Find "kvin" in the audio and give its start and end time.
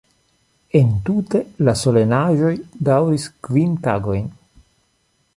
3.49-3.77